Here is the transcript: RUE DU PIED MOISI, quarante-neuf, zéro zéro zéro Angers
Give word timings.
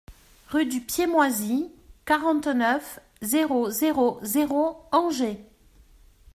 RUE 0.47 0.65
DU 0.65 0.79
PIED 0.81 1.09
MOISI, 1.09 1.71
quarante-neuf, 2.05 2.99
zéro 3.21 3.69
zéro 3.69 4.19
zéro 4.23 4.83
Angers 4.91 5.45